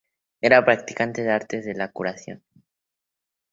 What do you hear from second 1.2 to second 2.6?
de artes de la curación.